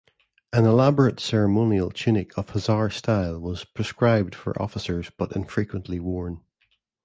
[0.51, 6.41] An elaborate ceremonial tunic of hussar style was prescribed for officers but infrequently worn.